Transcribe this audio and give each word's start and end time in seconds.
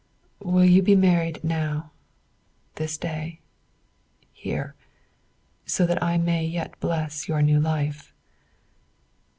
Will 0.41 0.65
you 0.65 0.81
be 0.81 0.95
married 0.95 1.43
now, 1.43 1.91
this 2.73 2.97
day, 2.97 3.39
here, 4.33 4.73
so 5.67 5.85
that 5.85 6.01
I 6.01 6.17
may 6.17 6.43
yet 6.43 6.73
bless 6.79 7.27
your 7.27 7.43
new 7.43 7.59
life? 7.59 8.11